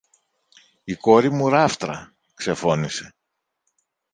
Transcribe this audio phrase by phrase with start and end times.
[0.83, 2.13] Η κόρη μου ράφτρα!
[2.33, 3.15] ξεφώνισε.